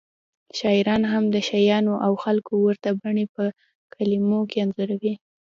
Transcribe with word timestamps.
شاعران 0.59 1.03
هم 1.13 1.23
د 1.33 1.35
شیانو 1.47 1.93
او 2.05 2.13
خلکو 2.23 2.51
ورته 2.65 2.89
بڼې 3.01 3.25
په 3.35 3.43
کلمو 3.93 4.39
کې 4.49 4.57
انځوروي 4.63 5.13